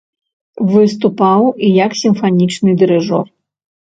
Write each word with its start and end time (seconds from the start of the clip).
Выступаў 0.71 1.41
і 1.67 1.71
як 1.85 1.91
сімфанічны 2.01 2.75
дырыжор. 2.85 3.25